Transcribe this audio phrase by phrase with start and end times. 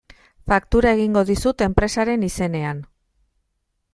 [0.51, 2.83] Faktura egingo dizut enpresaren izenean.